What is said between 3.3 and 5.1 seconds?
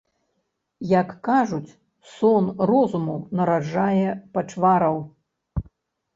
нараджае пачвараў.